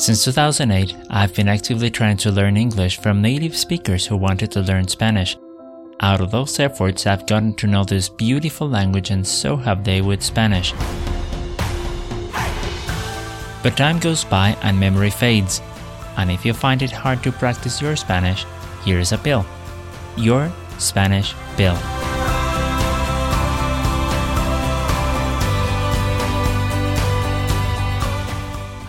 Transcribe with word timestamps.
Since 0.00 0.24
2008, 0.24 0.96
I've 1.10 1.34
been 1.34 1.46
actively 1.46 1.90
trying 1.90 2.16
to 2.16 2.32
learn 2.32 2.56
English 2.56 3.00
from 3.00 3.20
native 3.20 3.54
speakers 3.54 4.06
who 4.06 4.16
wanted 4.16 4.50
to 4.52 4.62
learn 4.62 4.88
Spanish. 4.88 5.36
Out 6.00 6.22
of 6.22 6.30
those 6.30 6.58
efforts, 6.58 7.06
I've 7.06 7.26
gotten 7.26 7.52
to 7.56 7.66
know 7.66 7.84
this 7.84 8.08
beautiful 8.08 8.66
language, 8.66 9.10
and 9.10 9.26
so 9.26 9.56
have 9.56 9.84
they 9.84 10.00
with 10.00 10.22
Spanish. 10.22 10.72
But 13.62 13.76
time 13.76 13.98
goes 13.98 14.24
by 14.24 14.56
and 14.62 14.80
memory 14.80 15.10
fades. 15.10 15.60
And 16.16 16.30
if 16.30 16.46
you 16.46 16.54
find 16.54 16.80
it 16.80 16.90
hard 16.90 17.22
to 17.24 17.30
practice 17.30 17.82
your 17.82 17.94
Spanish, 17.94 18.46
here 18.86 19.00
is 19.00 19.12
a 19.12 19.18
pill 19.18 19.44
Your 20.16 20.50
Spanish 20.78 21.34
Pill. 21.58 21.76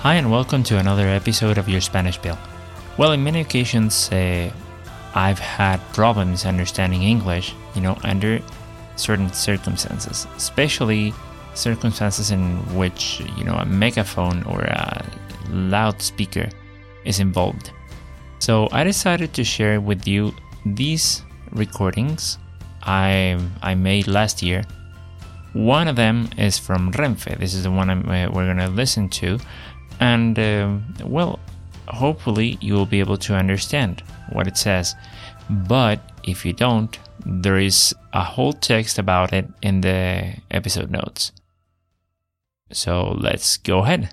Hi, 0.02 0.16
and 0.16 0.32
welcome 0.32 0.64
to 0.64 0.80
another 0.80 1.08
episode 1.08 1.60
of 1.60 1.70
Your 1.70 1.80
Spanish 1.80 2.20
Pill. 2.20 2.36
Well, 2.98 3.12
in 3.12 3.24
many 3.24 3.42
occasions, 3.42 4.12
uh, 4.12 4.52
I've 5.14 5.38
had 5.38 5.80
problems 5.94 6.44
understanding 6.44 7.04
English, 7.04 7.54
you 7.76 7.82
know, 7.82 7.96
under 8.04 8.40
certain 8.96 9.32
circumstances, 9.32 10.26
especially 10.36 11.14
circumstances 11.54 12.32
in 12.32 12.58
which, 12.76 13.22
you 13.38 13.44
know, 13.44 13.54
a 13.54 13.66
megaphone 13.66 14.42
or 14.46 14.62
a 14.62 15.06
loudspeaker 15.52 16.50
is 17.06 17.20
involved. 17.20 17.70
So 18.40 18.70
I 18.72 18.84
decided 18.84 19.36
to 19.36 19.44
share 19.44 19.80
with 19.80 20.08
you 20.08 20.34
these 20.66 21.22
recordings 21.52 22.40
I, 22.82 23.38
I 23.62 23.76
made 23.76 24.08
last 24.08 24.42
year. 24.42 24.64
One 25.54 25.88
of 25.88 25.96
them 25.96 26.28
is 26.40 26.58
from 26.58 26.92
Renfe. 26.94 27.38
This 27.38 27.54
is 27.54 27.66
the 27.66 27.72
one 27.72 27.92
uh, 27.92 28.32
we're 28.34 28.46
going 28.46 28.58
to 28.58 28.70
listen 28.70 29.10
to 29.10 29.38
and 30.02 30.38
uh, 30.38 30.78
well, 31.06 31.40
hopefully 31.88 32.58
you 32.60 32.74
will 32.74 32.88
be 32.88 33.00
able 33.00 33.18
to 33.18 33.36
understand 33.36 34.04
what 34.34 34.48
it 34.48 34.58
says. 34.58 34.96
But 35.50 36.00
if 36.24 36.46
you 36.46 36.54
don't, 36.54 36.98
there 37.26 37.58
is 37.58 37.94
a 38.12 38.24
whole 38.24 38.54
text 38.54 38.98
about 38.98 39.32
it 39.32 39.48
in 39.62 39.82
the 39.82 40.38
episode 40.50 40.90
notes. 40.90 41.32
So 42.72 43.16
let's 43.20 43.58
go 43.58 43.80
ahead. 43.80 44.10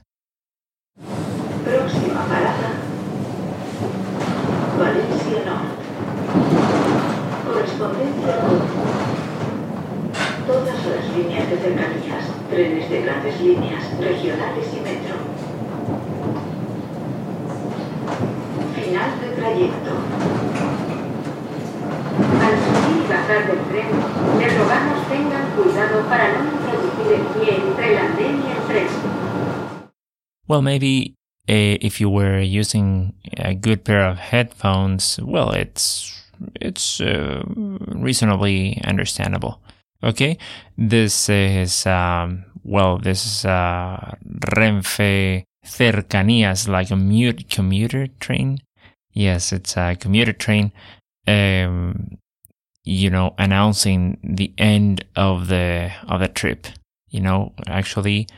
Todas 10.47 10.87
las 10.87 11.17
líneas 11.17 11.51
de 11.51 11.57
cercanías, 11.59 12.25
trenes 12.51 12.91
de 12.91 13.03
grandes 13.03 13.41
líneas, 13.41 13.99
regionales 13.99 14.67
y 14.75 14.81
metro. 14.81 15.28
Final 18.89 19.21
de 19.21 19.29
trayecto. 19.37 19.91
Al 22.41 22.55
subir 22.65 23.05
y 23.05 23.07
bajar 23.07 23.47
del 23.47 23.61
tren, 23.69 23.91
rogamos 24.57 25.09
tengan 25.09 25.51
cuidado 25.55 26.09
para 26.09 26.33
no 26.33 26.45
introducir 26.53 27.13
el 27.13 27.27
pie 27.35 27.57
entre 27.57 27.93
el 27.93 27.99
andén 27.99 28.43
y 28.43 28.51
el 28.51 28.67
tren. 28.67 28.89
Well, 30.49 30.63
maybe 30.63 31.13
uh, 31.51 31.77
if 31.83 32.01
you 32.01 32.09
were 32.09 32.41
using 32.41 33.13
a 33.37 33.53
good 33.53 33.85
pair 33.85 34.09
of 34.09 34.19
headphones, 34.19 35.21
well, 35.23 35.51
it's 35.51 36.25
it's 36.59 37.03
uh, 37.03 37.43
reasonably 37.47 38.81
understandable. 38.87 39.61
Okay, 40.03 40.39
this 40.79 41.29
is 41.29 41.85
um, 41.85 42.47
well, 42.65 42.97
this 42.97 43.27
is 43.27 43.45
uh, 43.45 44.15
Renfe 44.25 45.45
Cercanías, 45.63 46.69
like 46.69 46.91
a 46.91 46.97
mute 46.97 47.51
commuter 47.51 48.07
train. 48.19 48.63
Yes, 49.13 49.53
it's 49.53 49.77
a 49.77 49.97
commuter 49.97 50.33
train. 50.33 50.73
Um, 51.27 52.19
you 52.85 53.11
know, 53.11 53.35
announcing 53.39 54.19
the 54.23 54.53
end 54.57 55.05
of 55.15 55.49
the 55.49 55.93
of 56.07 56.21
the 56.21 56.29
trip. 56.29 56.67
You 57.11 57.21
know, 57.21 57.53
actually 57.67 58.29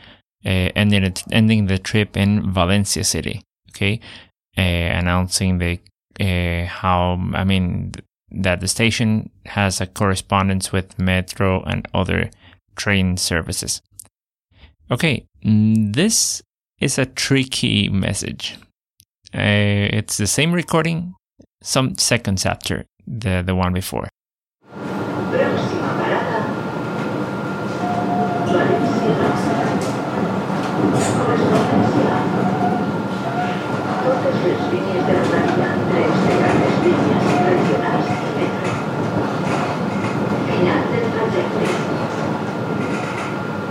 uh, 0.45 0.69
ending 0.75 1.03
it, 1.03 1.23
ending 1.31 1.67
the 1.67 1.77
trip 1.77 2.17
in 2.17 2.51
Valencia 2.51 3.03
City. 3.03 3.43
Okay, 3.69 3.99
uh, 4.57 4.61
announcing 4.61 5.59
the 5.59 5.79
uh, 6.19 6.65
how 6.67 7.19
I 7.33 7.43
mean 7.43 7.93
that 8.31 8.59
the 8.59 8.67
station 8.67 9.29
has 9.45 9.81
a 9.81 9.87
correspondence 9.87 10.71
with 10.71 10.99
metro 10.99 11.61
and 11.63 11.87
other 11.93 12.29
train 12.75 13.17
services. 13.17 13.81
Okay, 14.89 15.25
mm, 15.45 15.93
this 15.93 16.41
is 16.79 16.97
a 16.97 17.05
tricky 17.05 17.89
message. 17.89 18.57
Uh, 19.33 19.87
it's 19.93 20.17
the 20.17 20.27
same 20.27 20.51
recording, 20.51 21.13
some 21.63 21.95
seconds 21.95 22.45
after 22.45 22.85
the, 23.07 23.41
the 23.45 23.55
one 23.55 23.73
before. 23.73 24.09
La. 25.31 25.47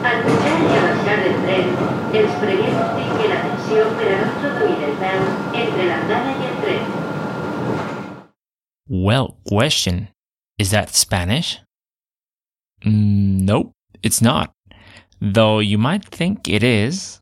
Al 0.03 0.25
y 0.25 0.77
a 0.77 0.83
baixar 0.83 1.21
tren, 1.45 2.71
tingui 2.97 3.50
Well, 8.89 9.37
question 9.47 10.09
Is 10.59 10.73
that 10.73 10.95
Spanish? 10.95 11.61
Mm, 12.85 13.43
nope, 13.43 13.73
it's 14.03 14.21
not. 14.21 14.53
Though 15.21 15.61
you 15.61 15.79
might 15.79 16.05
think 16.05 16.49
it 16.49 16.63
is. 16.65 17.21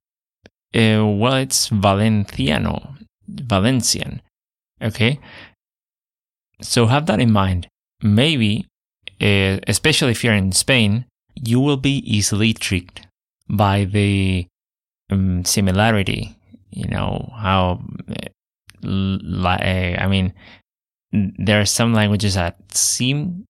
Uh, 0.74 1.04
well, 1.04 1.34
it's 1.34 1.68
Valenciano, 1.68 2.96
Valencian. 3.28 4.22
Okay? 4.80 5.20
So 6.62 6.86
have 6.86 7.06
that 7.06 7.20
in 7.20 7.32
mind. 7.32 7.68
Maybe, 8.02 8.66
uh, 9.20 9.58
especially 9.66 10.12
if 10.12 10.24
you're 10.24 10.34
in 10.34 10.52
Spain, 10.52 11.04
you 11.34 11.60
will 11.60 11.76
be 11.76 11.98
easily 11.98 12.54
tricked 12.54 13.06
by 13.48 13.84
the 13.84 14.46
um, 15.10 15.44
similarity. 15.44 16.37
You 16.70 16.88
know, 16.88 17.32
how, 17.36 17.82
uh, 18.84 19.58
I 19.58 20.06
mean, 20.08 20.34
there 21.12 21.60
are 21.60 21.66
some 21.66 21.94
languages 21.94 22.34
that 22.34 22.56
seem 22.74 23.44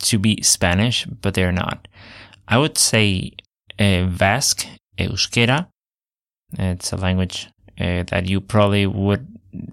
to 0.00 0.18
be 0.18 0.42
Spanish, 0.42 1.04
but 1.04 1.34
they're 1.34 1.52
not. 1.52 1.88
I 2.48 2.58
would 2.58 2.78
say 2.78 3.32
uh, 3.78 4.06
Basque, 4.06 4.66
Euskera. 4.98 5.68
It's 6.58 6.92
a 6.92 6.96
language 6.96 7.48
uh, 7.78 8.04
that 8.04 8.26
you 8.26 8.40
probably 8.40 8.86
would 8.86 9.26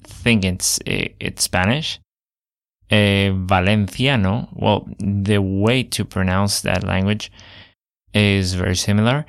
think 0.03 0.44
it's 0.44 0.80
it's 0.86 1.44
Spanish. 1.44 2.00
Uh, 2.92 3.32
Valenciano. 3.48 4.50
Well, 4.53 4.88
the 5.00 5.42
way 5.42 5.84
to 5.84 6.03
pronounce 6.03 6.62
that 6.62 6.84
language 6.84 7.32
is 8.14 8.53
very 8.53 8.76
similar. 8.76 9.26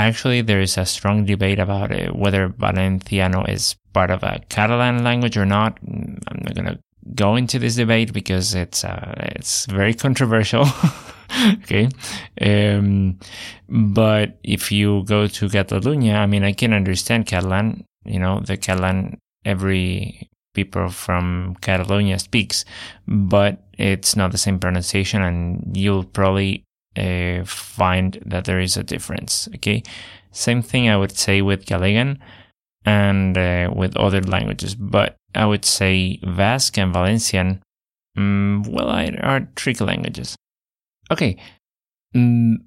Actually, 0.00 0.40
there 0.40 0.62
is 0.62 0.78
a 0.78 0.86
strong 0.86 1.26
debate 1.26 1.58
about 1.58 1.92
uh, 1.92 2.10
whether 2.12 2.48
Valenciano 2.48 3.46
is 3.46 3.76
part 3.92 4.10
of 4.10 4.22
a 4.22 4.40
Catalan 4.48 5.04
language 5.04 5.36
or 5.36 5.44
not. 5.44 5.78
I'm 5.82 6.18
not 6.40 6.54
going 6.54 6.68
to 6.68 6.78
go 7.14 7.36
into 7.36 7.58
this 7.58 7.76
debate 7.76 8.10
because 8.14 8.54
it's 8.54 8.82
uh, 8.82 9.12
it's 9.36 9.66
very 9.66 9.92
controversial. 9.92 10.64
okay, 11.62 11.90
um, 12.40 13.18
but 13.68 14.38
if 14.42 14.72
you 14.72 15.04
go 15.04 15.26
to 15.26 15.50
Catalonia, 15.50 16.14
I 16.14 16.26
mean, 16.26 16.44
I 16.44 16.52
can 16.52 16.72
understand 16.72 17.26
Catalan. 17.26 17.84
You 18.06 18.20
know, 18.20 18.40
the 18.40 18.56
Catalan 18.56 19.18
every 19.44 20.30
people 20.54 20.88
from 20.88 21.56
Catalonia 21.60 22.18
speaks, 22.18 22.64
but 23.06 23.62
it's 23.76 24.16
not 24.16 24.32
the 24.32 24.38
same 24.38 24.58
pronunciation, 24.58 25.20
and 25.20 25.76
you'll 25.76 26.04
probably 26.04 26.64
uh, 26.96 27.44
find 27.44 28.22
that 28.26 28.44
there 28.44 28.60
is 28.60 28.76
a 28.76 28.82
difference. 28.82 29.48
Okay, 29.56 29.82
same 30.32 30.62
thing 30.62 30.88
I 30.88 30.96
would 30.96 31.16
say 31.16 31.42
with 31.42 31.66
Gallego 31.66 32.16
and 32.84 33.36
uh, 33.36 33.70
with 33.74 33.96
other 33.96 34.20
languages, 34.22 34.74
but 34.74 35.16
I 35.34 35.46
would 35.46 35.64
say 35.64 36.18
Basque 36.22 36.78
and 36.78 36.92
Valencian, 36.92 37.62
um, 38.16 38.64
well, 38.68 38.88
are 38.88 39.48
tricky 39.54 39.84
languages. 39.84 40.36
Okay, 41.10 41.36
um, 42.14 42.64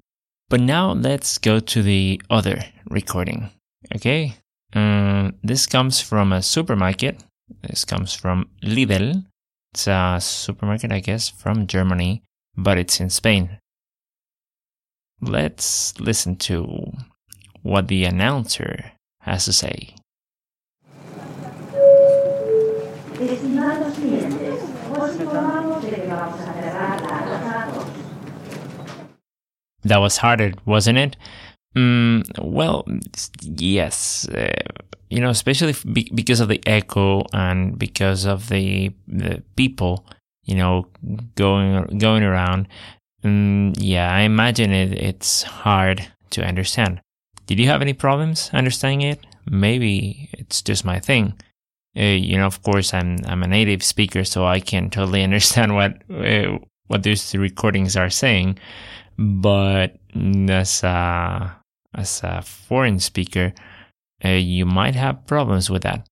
but 0.48 0.60
now 0.60 0.92
let's 0.92 1.38
go 1.38 1.60
to 1.60 1.82
the 1.82 2.20
other 2.30 2.64
recording. 2.88 3.50
Okay, 3.94 4.34
um, 4.72 5.34
this 5.42 5.66
comes 5.66 6.00
from 6.00 6.32
a 6.32 6.42
supermarket. 6.42 7.22
This 7.62 7.84
comes 7.84 8.14
from 8.14 8.48
Lidl. 8.62 9.24
It's 9.72 9.86
a 9.86 10.18
supermarket, 10.20 10.92
I 10.92 11.00
guess, 11.00 11.28
from 11.28 11.66
Germany, 11.66 12.22
but 12.56 12.78
it's 12.78 13.00
in 13.00 13.10
Spain. 13.10 13.58
Let's 15.20 15.98
listen 16.00 16.36
to 16.48 16.92
what 17.62 17.88
the 17.88 18.04
announcer 18.04 18.92
has 19.20 19.44
to 19.46 19.52
say. 19.52 19.94
That 29.84 29.98
was 29.98 30.16
harder, 30.18 30.52
wasn't 30.64 30.98
it? 30.98 31.16
Mm, 31.76 32.24
well, 32.42 32.86
yes. 33.42 34.28
Uh, 34.28 34.48
you 35.10 35.20
know, 35.20 35.30
especially 35.30 35.74
be- 35.92 36.10
because 36.14 36.40
of 36.40 36.48
the 36.48 36.60
echo 36.66 37.24
and 37.32 37.78
because 37.78 38.24
of 38.24 38.48
the 38.48 38.92
the 39.06 39.42
people, 39.56 40.06
you 40.44 40.54
know, 40.54 40.86
going 41.34 41.98
going 41.98 42.22
around. 42.22 42.68
Mm, 43.24 43.74
yeah, 43.78 44.12
I 44.12 44.20
imagine 44.20 44.70
it. 44.72 44.92
It's 44.92 45.42
hard 45.42 46.06
to 46.30 46.44
understand. 46.44 47.00
Did 47.46 47.58
you 47.58 47.66
have 47.68 47.82
any 47.82 47.92
problems 47.92 48.50
understanding 48.52 49.02
it? 49.02 49.26
Maybe 49.50 50.28
it's 50.32 50.62
just 50.62 50.84
my 50.84 51.00
thing. 51.00 51.34
Uh, 51.96 52.02
you 52.02 52.36
know, 52.36 52.46
of 52.46 52.62
course, 52.62 52.92
I'm 52.92 53.18
I'm 53.26 53.42
a 53.42 53.48
native 53.48 53.82
speaker, 53.82 54.24
so 54.24 54.44
I 54.46 54.60
can 54.60 54.90
totally 54.90 55.22
understand 55.28 55.74
what 55.74 56.02
uh, 56.10 56.58
what 56.88 57.02
these 57.02 57.34
recordings 57.34 57.96
are 57.96 58.10
saying. 58.10 58.58
But 59.16 59.96
as 60.14 60.82
a 60.82 61.56
as 61.94 62.22
a 62.24 62.42
foreign 62.42 62.98
speaker, 62.98 63.54
uh, 64.24 64.28
you 64.30 64.66
might 64.66 64.96
have 64.96 65.26
problems 65.26 65.70
with 65.70 65.82
that. 65.82 66.06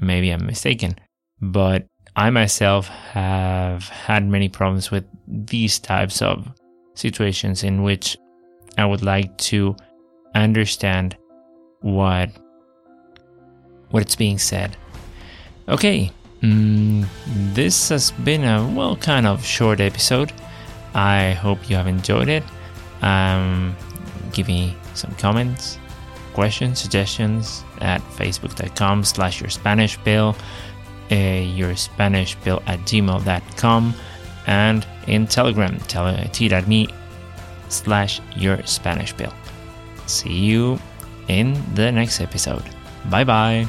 Maybe 0.00 0.30
I'm 0.30 0.46
mistaken, 0.46 0.96
but 1.40 1.86
I 2.16 2.30
myself 2.30 2.88
have 2.88 3.88
had 3.88 4.26
many 4.26 4.48
problems 4.48 4.90
with 4.90 5.04
these 5.26 5.78
types 5.78 6.20
of 6.22 6.48
situations 6.94 7.62
in 7.62 7.82
which 7.82 8.16
I 8.76 8.84
would 8.86 9.02
like 9.02 9.36
to 9.38 9.76
understand 10.34 11.16
what 11.80 12.30
what 13.90 14.02
it's 14.02 14.16
being 14.16 14.38
said. 14.38 14.76
Okay, 15.68 16.10
mm, 16.42 17.06
this 17.54 17.88
has 17.88 18.10
been 18.10 18.44
a 18.44 18.66
well 18.74 18.96
kind 18.96 19.26
of 19.26 19.44
short 19.44 19.80
episode. 19.80 20.32
I 20.94 21.32
hope 21.32 21.70
you 21.70 21.76
have 21.76 21.86
enjoyed 21.86 22.28
it. 22.28 22.42
Um, 23.02 23.76
give 24.32 24.48
me 24.48 24.76
some 24.94 25.14
comments, 25.16 25.78
questions, 26.34 26.80
suggestions 26.80 27.64
at 27.80 28.00
facebook.com 28.00 29.04
slash 29.04 29.40
your 29.40 29.50
Spanish 29.50 29.98
pill, 29.98 30.36
your 31.16 31.76
Spanish 31.76 32.38
pill 32.40 32.62
at 32.66 32.80
gmail.com, 32.80 33.94
and 34.46 34.86
in 35.06 35.26
Telegram, 35.26 35.78
t.me 35.80 36.88
slash 37.68 38.20
your 38.36 38.62
Spanish 38.64 39.16
pill. 39.16 39.32
See 40.06 40.32
you 40.32 40.78
in 41.28 41.62
the 41.74 41.92
next 41.92 42.20
episode. 42.20 42.64
Bye 43.10 43.24
bye. 43.24 43.66